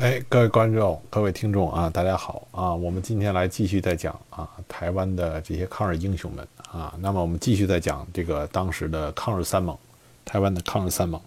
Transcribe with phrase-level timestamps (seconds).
[0.00, 2.72] 哎，各位观众、各位听众啊，大家好啊！
[2.72, 6.94] 我们今天来继续再讲啊，台湾的这些抗日英雄们啊。
[7.00, 9.76] 那么我们继续再讲这个当时的抗日三猛，
[10.24, 11.20] 台湾的抗日三猛。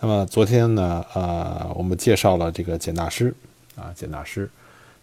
[0.00, 3.34] 那么昨天呢，呃，我们介绍了这个简大师
[3.74, 4.50] 啊，简大师。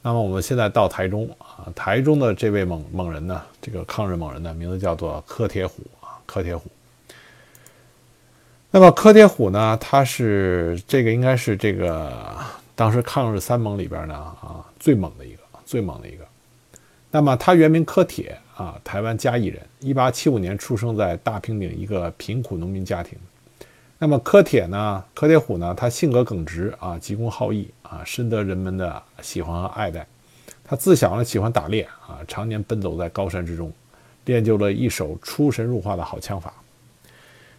[0.04, 6.70] 那么我们现在到台中啊，台中的这位猛猛人呢，这个抗日猛人呢，名字叫做柯铁虎啊，柯铁虎。
[8.70, 12.14] 那么柯铁虎呢，他是这个应该是这个。
[12.78, 16.24] 当时抗日三猛里边呢，啊，最猛的一个，最猛的一个。
[17.10, 23.18] 那么他原名柯铁啊，台湾嘉义人，一八七五年出生在大平顶一个贫苦农民家庭。
[23.98, 30.06] 那么柯铁呢，柯铁虎呢，他性格耿直啊，急公好义啊，深得人们的喜欢和爱戴。
[30.64, 33.74] 他自小呢喜欢打猎啊，常年奔走在高山之中，
[34.26, 36.54] 练就了一手出神入化的好枪法。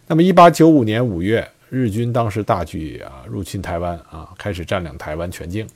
[0.07, 1.45] 那么一八九五年五月。
[1.69, 5.67] 日军当时大举啊入侵台湾啊，开始占领台湾全境。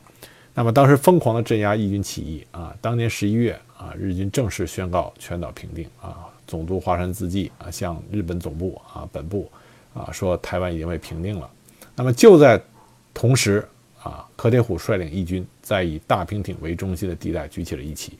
[0.56, 6.30] 那么当时疯狂的镇压义军起义啊，当年十一月啊，日军正式宣告全岛平定啊。
[6.46, 9.50] 总督华山自纪啊，向日本总部啊本部
[9.94, 11.50] 啊说台湾已经被平定了。
[11.96, 12.62] 那么就在
[13.14, 13.68] 同时
[14.02, 18.18] 啊，柯铁虎率领义军在以大平顶为中心的地带举起了一旗。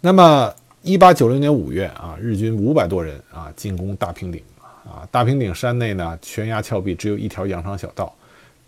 [0.00, 4.42] 那么一八九零年五月啊，日军五百多人啊进攻大平顶。
[4.84, 8.14] 啊，大平顶山内呢，悬崖峭壁，只有一条羊肠小道，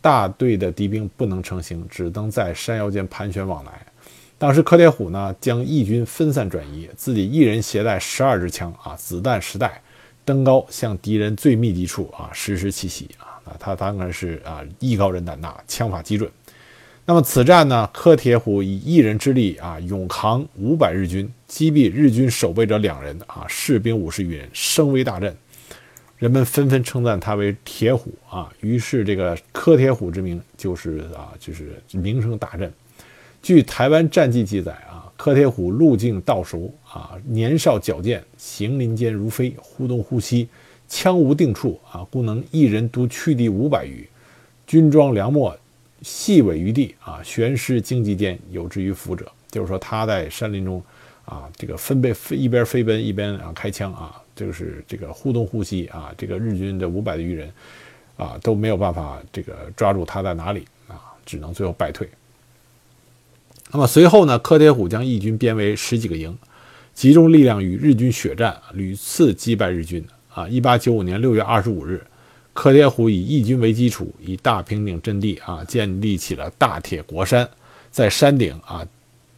[0.01, 3.73] 大队的敌兵不能成行，只能在山腰间盘旋往来。
[4.39, 9.81] 当时柯铁虎呢，将义军分散转移，自己一人携带十二支枪啊，子弹十袋，
[10.25, 13.39] 登高向敌人最密集处啊，实施奇袭啊。
[13.45, 16.31] 那他当然是啊，艺高人胆大，枪法极准。
[17.05, 25.37] 那么此战呢，柯铁虎以一人之力啊，勇扛五百日军，击毙日军守备者两人啊，士兵五十余人，声威大振。
[26.23, 32.73] 人们纷纷称赞他为铁虎啊，于是这个柯铁虎之名就是啊，就是名声大振。
[33.43, 40.47] 据台湾战记记载啊，柯铁虎路径道熟啊，年少矫健，行林间如飞，忽东忽西，
[40.89, 44.09] 枪无定处啊，故能一人独驱敌五百余，
[44.65, 45.59] 军装良末，
[46.03, 49.27] 细尾于地啊，悬尸荆棘间，有之于伏者。
[49.51, 50.81] 就是说他在山林中
[51.33, 54.21] 啊，这个分贝飞一边飞奔一边啊开枪啊。
[54.35, 57.53] 就是这个互动呼吸啊，这个日军的五百的余人
[58.17, 62.09] 啊都没有办法这个抓住他在哪里啊，只能最后败退。
[63.71, 66.37] 那么随后呢，柯铁虎将义军编为十几个营，
[66.95, 70.05] 集中力量与日军血战，屡次击败日军。
[70.35, 72.03] 啊，一八九五年六月二十五日，
[72.55, 77.47] 柯铁虎以义军为基础，以大平顶阵地啊建立起了大铁国山，
[77.91, 78.83] 在山顶啊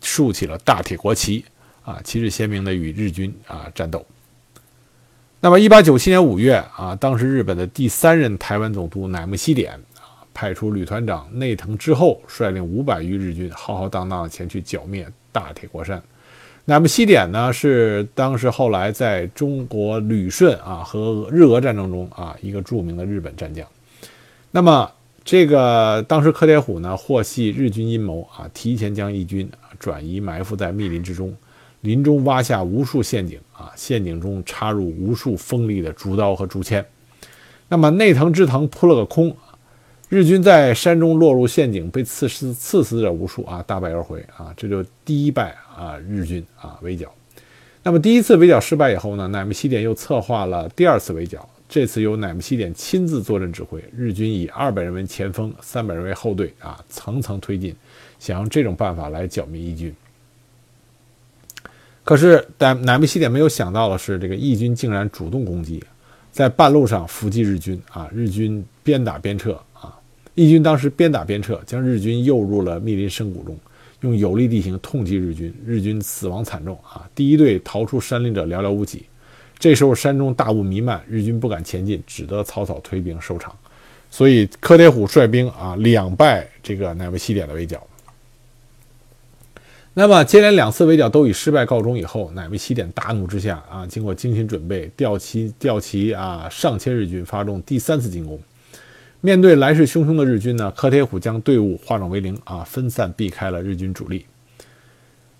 [0.00, 1.44] 竖起了大铁国旗
[1.84, 4.04] 啊，旗帜鲜明的与日军啊战斗。
[5.40, 16.02] 那么，一八九七年五月啊，当时日本的第三任台湾总督乃木希典啊，派出旅团长内藤之后，率领五百余日军，浩浩荡荡前去剿灭大铁国山。
[16.64, 23.66] 乃木希典呢，是当时后来在中国旅顺啊和日俄战争中啊一个著名的日本战将。
[24.50, 24.90] 那么，
[25.22, 29.46] 这个当时柯铁虎呢，获悉日军阴谋啊，提前将义军
[29.78, 31.36] 转移埋伏在密林之中。
[31.84, 36.84] 林中挖下无数陷阱啊，陷阱中插入无数锋利的竹刀和竹签。
[37.68, 39.36] 那么内藤之藤扑了个空，
[40.08, 47.12] 日军在山中落入陷阱，被刺死刺死者无数啊，大败而回啊，这就第一败啊，日军啊围剿。
[47.82, 57.76] 那么第一次围剿失败以后呢，乃木希典又策划了第二次围剿，这次由乃木希典亲自坐镇指挥，日军以二百人为前锋，三百人为后队啊，层层推进，
[58.18, 59.94] 想用这种办法来剿灭义军。
[62.04, 65.82] 可是，但乃木希典没有想到的是，这个义军竟然主动攻击，
[66.30, 68.10] 在半路上伏击日军啊！
[68.12, 69.98] 日军边打边撤啊！
[70.34, 73.58] 义军当时边打边撤，将日军诱入了密林深谷中，
[74.02, 77.08] 用有利地形痛击日军，日军死亡惨重啊！
[77.14, 79.06] 第一队逃出山林者寥寥无几。
[79.58, 83.56] 这时候山中大雾弥漫，日军不敢前进，只得草草退兵收场。
[84.10, 87.82] 所以柯铁虎率兵啊，两败这个乃木希典的围剿。
[89.96, 98.40] 那么接连两次围剿都以失败告终以后，乃木希典大怒之下啊，经过精心准备，调其调其啊上千日军发动第三次进攻。
[99.20, 104.26] 面对来势汹汹的日军呢，柯铁虎将队伍化整为零啊，分散避开了日军主力。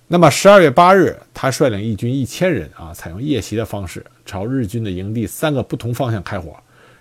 [0.07, 6.55] 那么十二月八日，他率领义军一千人啊，采用夜袭的方式，朝日军的营地三个不同方向开火。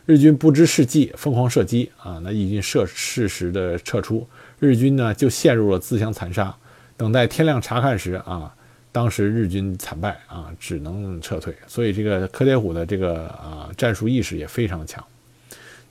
[0.07, 4.27] 日军不知是计，疯狂射击啊，那义军射适时的撤出，
[4.59, 6.53] 日军呢就陷入了自相残杀。
[6.97, 8.53] 等待天亮查看时啊，
[8.91, 11.55] 当时日军惨败啊，只能撤退。
[11.67, 15.03] 所以这个柯铁虎的这个啊战术意识也非常强。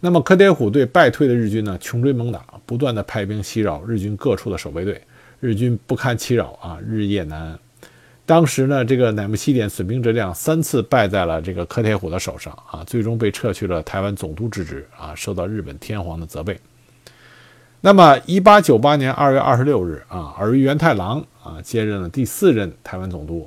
[0.01, 5.01] 那么柯铁虎对败退的日军呢穷追猛打，不断的派兵袭扰日军各处的守备队，
[5.41, 7.59] 日军不堪其扰啊，日夜难安。
[8.25, 16.59] 当时呢，这个乃木希典损兵折将，三次败在了这个柯铁虎的手上啊，最终被撤去了台湾总督之职啊，受到日本天皇的责备。
[17.85, 23.45] 那么，一八九八年二月二十六日啊，尔虞元太郎啊接任了第四任台湾总督。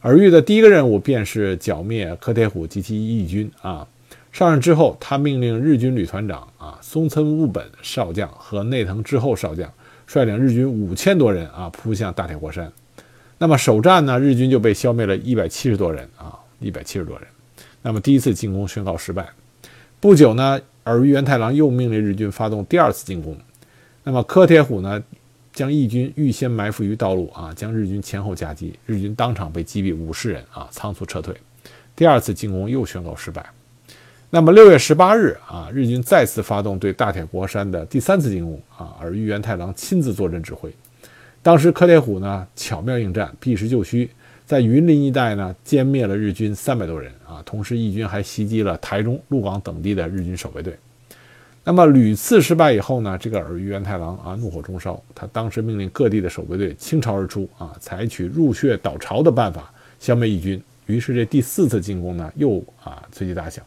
[0.00, 3.86] 尔虞的第一个任务便是剿灭柯铁虎及其义军啊。
[4.32, 9.70] 上任之后，他命令日军旅团长啊松村务本少将和内藤之后少将
[10.06, 12.72] 率领日军五千多人啊扑向大铁国山。
[13.36, 17.28] 那么首战呢，日军就被消灭了一百七十多人啊，一百七十多人。
[17.82, 19.28] 那么第一次进攻宣告失败。
[20.00, 23.36] 不久呢，尔虞元太郎又命令日军发动第二次进攻。
[24.08, 25.02] 那么柯铁虎呢，
[25.52, 31.34] 将义军预先埋伏于道路啊，将日军前后夹击，日军当场被击毙五十人啊，仓促撤退。
[31.96, 33.44] 第二次进攻又宣告失败。
[34.30, 40.72] 那么六月十八日啊，日军再次发动对大铁国山的第三次进攻啊，而玉原太郎亲自坐镇指挥。
[41.42, 44.08] 当时柯铁虎呢巧妙应战，避实就虚，
[44.44, 50.78] 在云林一带呢歼灭了日军三百多人啊，同时义军还袭击了台中、鹿港等地的日军守备队。
[51.68, 59.68] 那么屡次失败以后呢，这个尔虞元太郎啊怒火中烧，他当时命令各地的守备队倾巢而出啊，采取入穴倒巢的办法
[59.98, 60.62] 消灭义军。
[60.86, 63.64] 于是这第四次进攻呢又啊随即打响。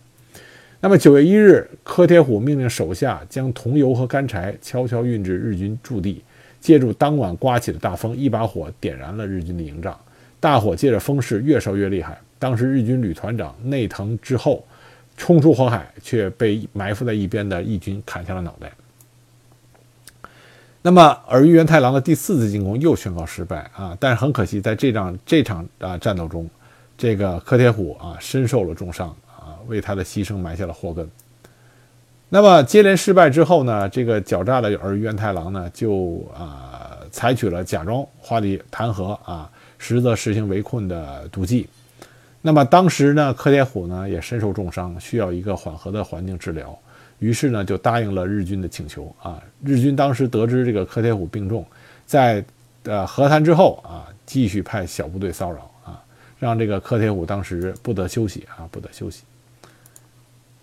[0.79, 6.23] 那么九月一日，柯铁虎命令手下将桐油和干柴悄悄运至日军驻地，
[6.61, 9.99] 借助当晚刮起的大风，一把火点燃了日军的营帐。
[10.39, 12.17] 大火借着风势越烧越厉害。
[12.39, 14.65] 当时日军旅团长内藤之后。
[15.19, 18.71] 冲出火海，却被埋伏在一边的义军砍下了脑袋。
[20.81, 23.95] 那么，而玉元太郎的第四次进攻又宣告失败啊！
[23.99, 26.49] 但是很可惜，在这场这场啊战斗中，
[26.97, 31.07] 这个柯铁虎啊身受了重伤啊，为他的牺牲埋下了祸根。
[32.29, 41.67] 那么接连失败之后呢，这个狡诈的儿玉元太郎呢，就啊采取了假装花里弹劾啊，实则实行围困的毒计。
[42.41, 46.77] 那么当时呢，柯铁虎呢也身受重伤，需要一个缓和的环境治疗，
[47.19, 49.43] 于是呢就答应了日军的请求啊。
[49.61, 51.65] 日军当时得知这个柯铁虎病重，
[52.05, 52.43] 在
[52.83, 56.01] 呃和谈之后啊，继续派小部队骚扰啊，
[56.39, 59.23] 让这个柯铁虎当时不得休息啊，不得休息。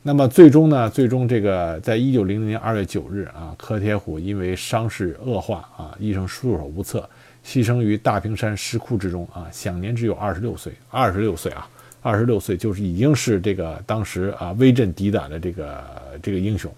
[0.03, 7.07] 那么最终呢，最终这个在一九零零年二月九日啊，柯铁虎因为伤势恶化啊，医生束手无策。
[7.47, 10.73] 牺牲于大平山石窟之中啊，享年只有二十六岁。
[10.91, 11.69] 二十六岁啊，
[12.03, 15.85] 二十六岁就是已经是这个当时啊威震敌胆的这个
[16.21, 16.73] 这个英雄。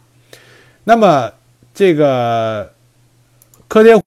[0.84, 1.32] 那么
[1.72, 2.70] 这个
[3.66, 3.98] 柯铁，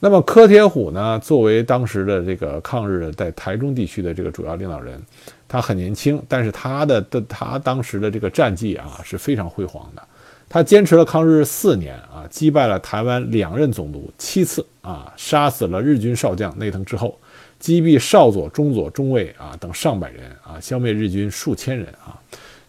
[0.00, 5.00] 那么柯铁虎呢，作为当时的这个抗日在台中地区的这个主要领导人，
[5.46, 10.02] 他很年轻，但是他的的他当时的这个战绩啊是非常辉煌的。
[10.48, 17.18] 他坚持了抗日四年啊，击败了台湾两任总督七次啊，杀死了日军少将内藤之后，
[17.58, 22.14] 击毙少佐、中佐、中尉啊等上百人啊，消灭日军数千人啊，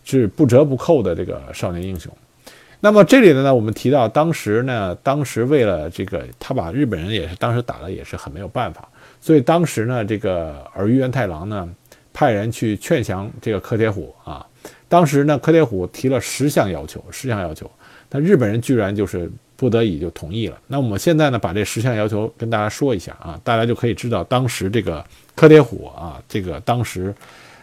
[0.03, 2.11] 是不折不扣的这个少年英雄。
[2.79, 8.89] 那么这里呢，我们提到当时呢，当时为了这个，他把日本人也是当时打的也是很没有办法，
[9.21, 11.69] 所以当时呢，这个尔虞元太郎呢，
[12.11, 14.45] 派人去劝降这个柯铁虎啊。
[14.89, 17.69] 当时呢，柯铁虎提了十项要求，十项要求，
[18.07, 20.57] 但日本人居然就是不得已就同意了。
[20.67, 27.13] 那我们现在呢，把这十项要求跟大家说一下啊，大家就可以知道当时这个柯铁虎啊，这个当时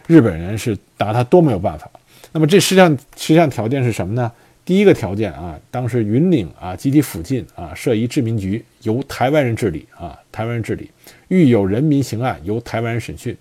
[0.05, 1.89] 日本人是拿他多没有办法。
[2.31, 4.31] 那么这十项十项条件是什么呢？
[4.63, 10.91] 第一个条件啊，当时云岭啊及其附近啊设一治民局，由台湾人治理啊，台湾人治理，
[11.29, 13.35] 遇有人民刑案，由台湾人审讯。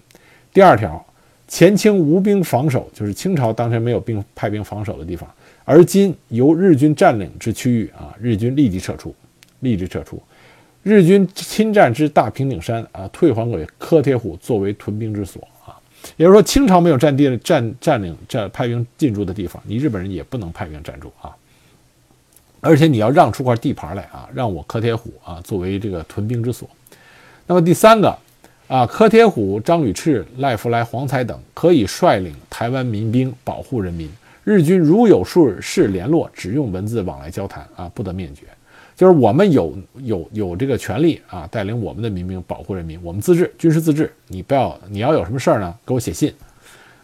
[0.55, 1.05] 第二条。
[1.47, 5.29] 前清无兵防守，就是清朝当时没有兵派兵防守的地方，
[5.65, 9.15] 而今由日军占领之区域啊，日军立即撤出，
[9.61, 10.21] 立即撤出。
[10.83, 15.77] 日军侵占之大平顶山啊，退还给柯铁虎作为屯兵之所啊。
[16.17, 21.31] 也就是说，清朝没有占地占占领占派兵进驻的地方，你日本人也不能派兵占驻啊。
[22.61, 26.69] 而且你要让出块地盘来啊，让我柯铁虎啊作为这个屯兵之所。
[27.47, 28.19] 那么第三个。
[28.67, 34.09] 啊，柯铁虎、张吕赤、赖福来、黄才等可以率领台湾民兵保护人民。
[34.43, 38.43] 日军如有数事联络，只用文字往来交谈啊，不得面绝。
[38.97, 44.13] 就是我们有有有这个权利啊，带领我们的民兵保护人民，我们自治，军事自治。
[44.29, 46.33] 你不要，你要有什么事儿呢，给我写信。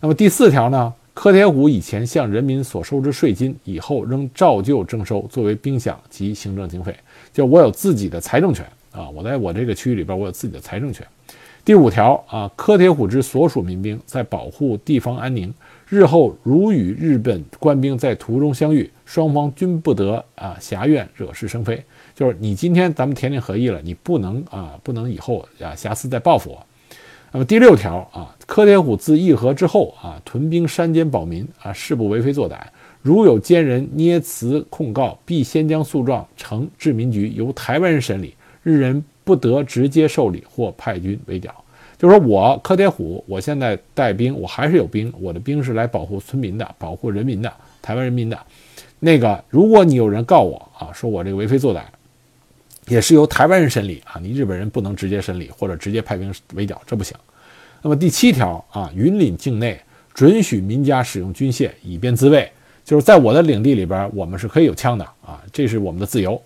[0.00, 6.94] 那么第四条呢，柯铁虎以前向人民所收之税金，以后仍照旧征收，作为兵饷及行政经费。
[7.32, 11.06] 就我有自己的财政权啊，我在我这个区域里边，我有自己的财政权。
[11.64, 15.52] 第五条啊，柯铁虎之所属民兵在保护地方安宁，
[15.88, 21.82] 日后如与日本官兵在途中相遇，双方均不得啊狭怨惹是生非。
[22.14, 26.66] 就是你今天咱们田令合议了，你不能啊不能以后啊瑕疵再报复我。
[27.32, 32.58] 那么第六条啊，柯铁虎自议和之后啊，屯兵山间保民啊，誓不为非作歹。
[33.02, 41.54] 如有奸人捏词控告，必先将诉状呈治民局，由台湾人审理，日人不得直接受理或派军围剿。
[41.98, 47.52] 就是说我柯铁虎，我现在带兵，我还是有兵，我的兵是来保护村民的，保护人民的，
[47.82, 48.38] 台湾人民的。
[48.98, 51.82] 那个，如果你有人告我啊，说我这个为非作歹，
[52.86, 57.14] 也是由台湾人审理啊，你日本人不能直接审理或者直接派兵围剿，这不行。
[57.82, 59.78] 那么第七条啊，云岭境内
[60.14, 62.50] 准许民家使用军械以便自卫，
[62.82, 66.40] 就是在我的领地里边，我们是可以有枪的啊，这是我们的自由。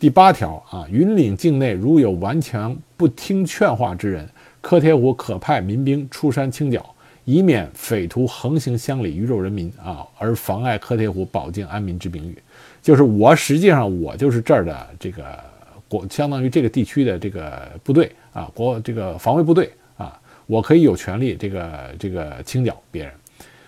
[0.00, 4.26] 第八条啊，云岭境内如有顽强不听劝话之人。
[4.62, 6.82] 柯铁虎可派民兵出山清剿，
[7.26, 12.38] 以免匪徒横行乡里，鱼肉人民啊，而妨碍柯铁虎保境安民之名誉。
[12.80, 15.38] 就是我实际上我就是这儿的这个
[15.86, 23.12] 国，相当于这个地区的这个部队啊，国这个防卫部队啊，我可以有权利这个这个清剿别人。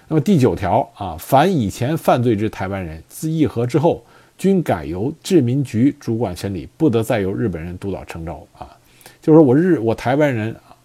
[0.08, 4.02] 那么第九条啊，凡以前犯罪之台湾人，自议和之后，
[4.36, 8.76] 均改由治民局主管审理，不得再由日本人督导呈召啊。
[9.20, 10.76] 就是说我日我台湾人啊。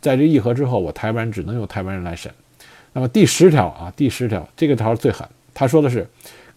[0.00, 2.30] 在这议和之后，我台湾只能由台湾人来审。
[2.92, 6.06] 那么第十条啊，第十条这个条最狠，他说的是，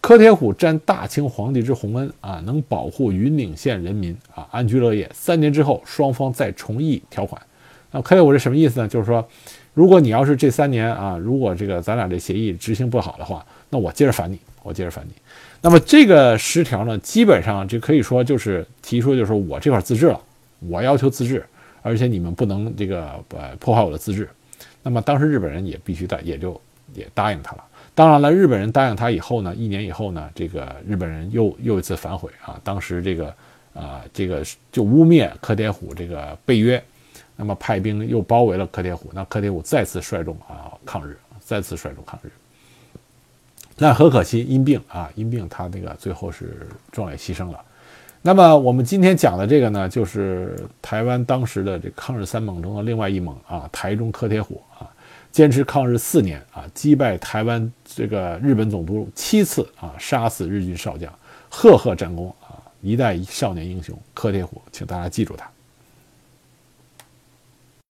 [0.00, 5.10] 柯铁虎沾大清皇帝之洪恩啊，能保护云岭县人民啊安居乐业。
[5.12, 7.42] 三年之后，双方再重议条款。
[7.90, 8.86] 那柯铁虎是什么意思呢？
[8.86, 9.28] 就是说，
[9.74, 15.12] 如果你要是这三年啊，如果这个咱俩这协议执行不好的话，那我接着烦你，我接着烦你。
[15.60, 20.20] 那么这个十条呢，基本上就可以说就是提出，就是我这块自治了，
[20.60, 21.44] 我要求自治。
[21.80, 24.28] 而且你们不能这个呃破坏我的自治，
[24.82, 26.60] 那么当时日本人也必须答，也就
[26.92, 27.64] 也答应他了。
[27.94, 32.60] 当然了，日本人答应他以后呢，一年以后呢，这个日本人又又一次反悔啊。
[32.64, 33.34] 当时这个
[33.74, 36.82] 啊这个就污蔑柯铁虎这个背约，
[37.36, 42.30] 那么派兵又包围了柯铁虎，那柯铁虎再次率众啊抗日，再次率众抗日。
[43.78, 47.60] 但很可惜，因病啊因病，他那个最后是壮烈牺牲了。
[48.20, 54.90] 那么我们今天讲的这个呢，就是台湾当时的这抗日三猛中的另外一猛啊，台中柯铁虎啊，
[55.30, 61.10] 坚持抗日四年啊，击败台湾这个日本总督七次啊，杀死日军少将，
[61.48, 65.48] 赫赫战功啊，一代少年英雄柯铁虎，请大家记住他。